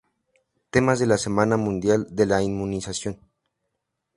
Temas 0.71 0.97
de 0.97 1.05
la 1.05 1.19
Semana 1.19 1.57
Mundial 1.57 2.07
de 2.09 2.25
la 2.25 2.41
Inmunización 2.41 3.19